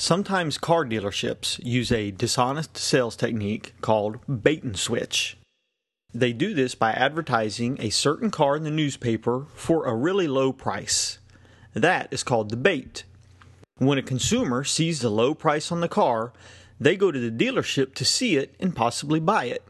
[0.00, 5.36] Sometimes car dealerships use a dishonest sales technique called bait and switch.
[6.14, 10.52] They do this by advertising a certain car in the newspaper for a really low
[10.52, 11.18] price.
[11.74, 13.02] That is called the bait.
[13.78, 16.32] When a consumer sees the low price on the car,
[16.78, 19.64] they go to the dealership to see it and possibly buy it.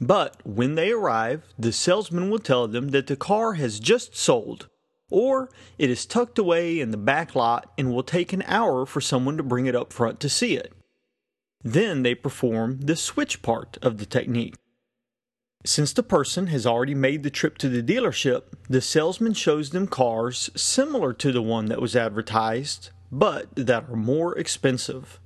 [0.00, 4.70] But when they arrive, the salesman will tell them that the car has just sold
[5.12, 9.00] or it is tucked away in the back lot and will take an hour for
[9.00, 10.72] someone to bring it up front to see it.
[11.62, 14.54] Then they perform the switch part of the technique.
[15.64, 19.86] Since the person has already made the trip to the dealership, the salesman shows them
[19.86, 25.20] cars similar to the one that was advertised, but that are more expensive.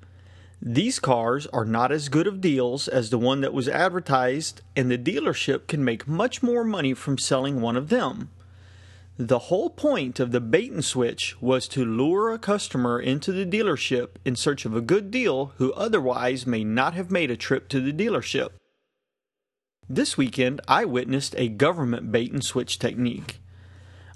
[0.60, 4.90] These cars are not as good of deals as the one that was advertised, and
[4.90, 8.30] the dealership can make much more money from selling one of them.
[9.18, 13.46] The whole point of the bait and switch was to lure a customer into the
[13.46, 17.70] dealership in search of a good deal who otherwise may not have made a trip
[17.70, 18.50] to the dealership.
[19.88, 23.40] This weekend, I witnessed a government bait and switch technique.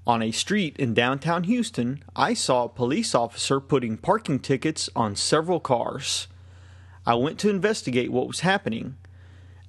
[0.06, 5.16] On a street in downtown Houston, I saw a police officer putting parking tickets on
[5.16, 6.28] several cars.
[7.06, 8.96] I went to investigate what was happening.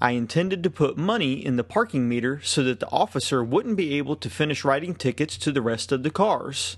[0.02, 3.94] I intended to put money in the parking meter so that the officer wouldn't be
[4.00, 6.78] able to finish writing tickets to the rest of the cars.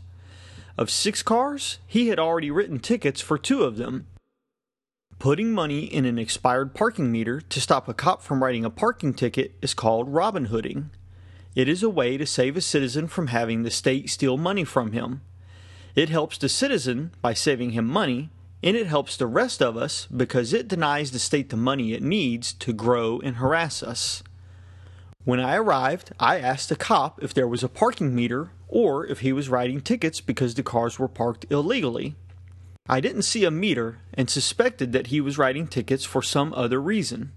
[0.78, 4.08] Of six cars, he had already written tickets for two of them.
[5.20, 9.14] Putting money in an expired parking meter to stop a cop from writing a parking
[9.14, 10.90] ticket is called Robin Hooding.
[11.56, 14.92] It is a way to save a citizen from having the state steal money from
[14.92, 15.22] him.
[15.96, 18.32] It helps the citizen by saving him money
[18.64, 22.02] and it helps the rest of us because it denies the state the money it
[22.02, 24.24] needs to grow and harass us.
[25.26, 29.20] When I arrived, I asked the cop if there was a parking meter or if
[29.20, 32.16] he was writing tickets because the cars were parked illegally.
[32.88, 36.82] I didn't see a meter and suspected that he was writing tickets for some other
[36.82, 37.32] reason.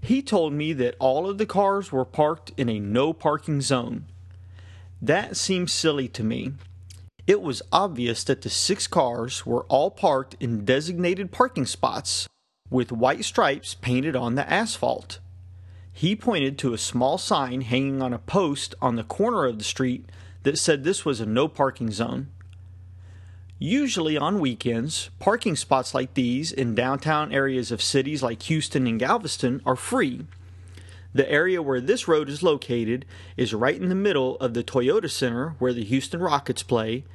[0.00, 4.06] He told me that all of the cars were parked in a no parking zone.
[5.00, 6.52] That seems silly to me
[7.26, 12.28] it was obvious that the six cars were all parked in designated parking spots
[12.70, 15.18] with white stripes painted on the asphalt.
[15.92, 19.64] He pointed to a small sign hanging on a post on the corner of the
[19.64, 20.06] street
[20.42, 22.28] that said this was a no parking zone.
[23.58, 29.00] Usually on weekends, parking spots like these in downtown areas of cities like Houston and
[29.00, 30.26] Galveston are free.
[31.16, 33.06] The area where this road is located
[33.38, 37.06] is right in the middle of the Toyota Center where the Houston Rockets play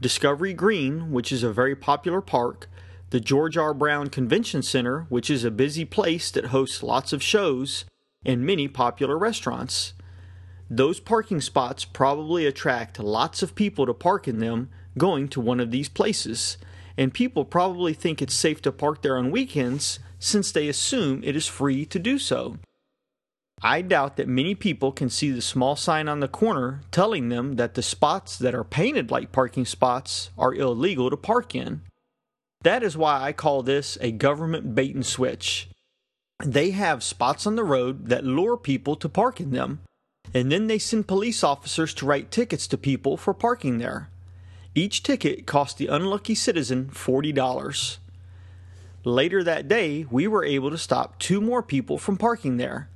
[0.00, 2.70] Discovery Green, which is a very popular park,
[3.10, 3.74] the George R.
[3.74, 7.84] Brown Convention Center, which is a busy place that hosts lots of shows,
[8.24, 9.92] and many popular restaurants.
[10.70, 15.60] Those parking spots probably attract lots of people to park in them going to one
[15.60, 16.56] of these places,
[16.96, 21.36] and people probably think it's safe to park there on weekends since they assume it
[21.36, 22.56] is free to do so.
[23.62, 27.56] I doubt that many people can see the small sign on the corner telling them
[27.56, 31.82] that the spots that are painted like parking spots are illegal to park in.
[32.62, 35.68] That is why I call this a government bait and switch.
[36.42, 39.80] They have spots on the road that lure people to park in them,
[40.32, 44.08] and then they send police officers to write tickets to people for parking there.
[44.74, 47.98] Each ticket cost the unlucky citizen $40.
[49.04, 52.88] Later that day, we were able to stop two more people from parking there.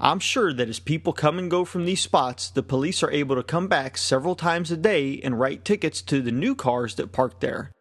[0.00, 3.34] I'm sure that as people come and go from these spots, the police are able
[3.34, 7.10] to come back several times a day and write tickets to the new cars that
[7.10, 7.72] park there.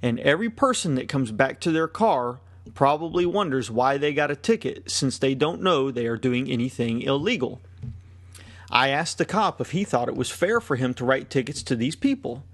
[0.00, 2.40] And every person that comes back to their car
[2.74, 7.02] probably wonders why they got a ticket since they don't know they are doing anything
[7.02, 7.60] illegal.
[8.70, 11.64] I asked the cop if he thought it was fair for him to write tickets
[11.64, 12.44] to these people.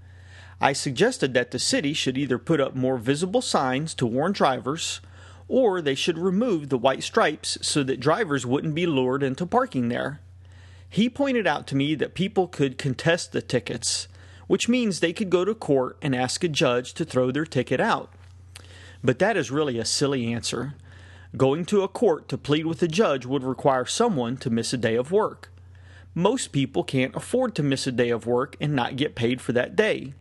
[0.59, 5.01] I suggested that the city should either put up more visible signs to warn drivers
[5.47, 9.89] or they should remove the white stripes so that drivers wouldn't be lured into parking
[9.89, 10.19] there.
[10.89, 14.07] He pointed out to me that people could contest the tickets,
[14.47, 17.79] which means they could go to court and ask a judge to throw their ticket
[17.79, 18.11] out.
[19.03, 20.75] But that is really a silly answer.
[21.35, 24.77] Going to a court to plead with a judge would require someone to miss a
[24.77, 25.51] day of work.
[26.15, 29.51] Most people can't afford to miss a day of work and not get paid for
[29.53, 30.13] that day.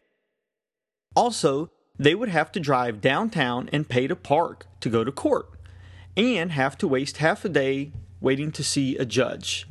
[1.15, 5.49] Also, they would have to drive downtown and pay to park to go to court
[6.17, 9.67] and have to waste half a day waiting to see a judge.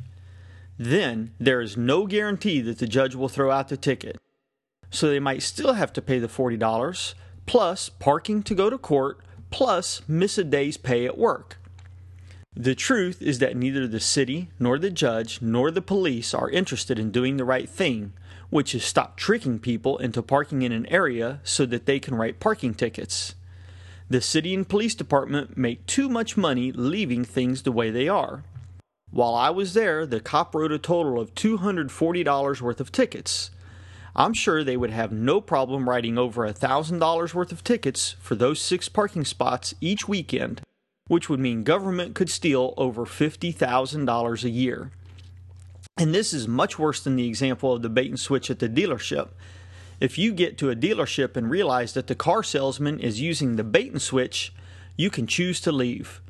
[0.78, 4.18] Then there is no guarantee that the judge will throw out the ticket.
[4.90, 7.14] So they might still have to pay the $40
[7.46, 9.20] plus parking to go to court
[9.50, 11.58] plus miss a day's pay at work.
[12.58, 16.98] The truth is that neither the city, nor the judge, nor the police are interested
[16.98, 18.14] in doing the right thing,
[18.48, 22.40] which is stop tricking people into parking in an area so that they can write
[22.40, 23.34] parking tickets.
[24.08, 28.42] The city and police department make too much money leaving things the way they are.
[29.10, 33.50] While I was there, the cop wrote a total of $240 worth of tickets.
[34.14, 38.62] I'm sure they would have no problem writing over $1,000 worth of tickets for those
[38.62, 40.62] six parking spots each weekend
[41.08, 44.90] which would mean government could steal over $50,000 a year.
[45.96, 48.68] And this is much worse than the example of the bait and switch at the
[48.68, 49.28] dealership.
[49.98, 53.64] If you get to a dealership and realize that the car salesman is using the
[53.64, 54.52] bait and switch,
[54.96, 56.20] you can choose to leave.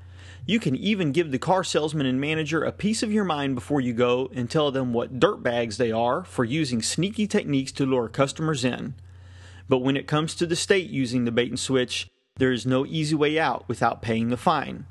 [0.44, 3.80] You can even give the car salesman and manager a piece of your mind before
[3.80, 8.08] you go and tell them what dirtbags they are for using sneaky techniques to lure
[8.08, 8.94] customers in.
[9.68, 12.84] But when it comes to the state using the bait and switch, there is no
[12.86, 14.86] easy way out without paying the fine.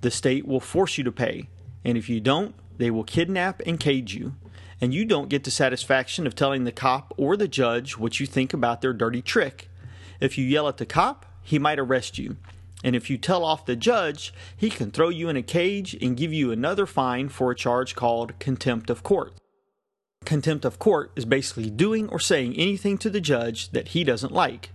[0.00, 1.48] The state will force you to pay,
[1.84, 4.34] and if you don't, they will kidnap and cage you.
[4.80, 8.26] And you don't get the satisfaction of telling the cop or the judge what you
[8.26, 9.68] think about their dirty trick.
[10.20, 12.36] If you yell at the cop, he might arrest you.
[12.84, 16.16] And if you tell off the judge, he can throw you in a cage and
[16.16, 19.32] give you another fine for a charge called contempt of court.
[20.24, 24.32] Contempt of court is basically doing or saying anything to the judge that he doesn't
[24.32, 24.70] like.